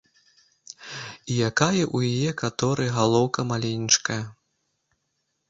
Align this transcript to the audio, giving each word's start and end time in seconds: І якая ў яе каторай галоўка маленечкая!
І 1.33 1.37
якая 1.49 1.83
ў 1.83 2.15
яе 2.15 2.31
каторай 2.41 2.89
галоўка 2.97 3.47
маленечкая! 3.53 4.19